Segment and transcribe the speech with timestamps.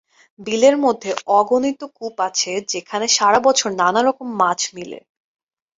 [0.39, 4.99] বিলের মধ্যে অগণিত কূপ আছে যেখানে সারা বছর নানারকম মাছ মিলে।